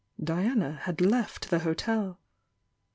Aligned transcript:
Diana 0.23 0.79
had 0.85 0.99
left 0.99 1.51
the 1.51 1.59
hotel. 1.59 2.19